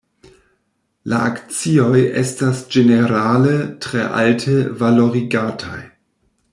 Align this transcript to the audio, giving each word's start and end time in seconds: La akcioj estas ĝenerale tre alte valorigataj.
La 1.11 1.19
akcioj 1.25 1.99
estas 2.21 2.63
ĝenerale 2.77 3.53
tre 3.85 4.09
alte 4.23 4.57
valorigataj. 4.81 5.81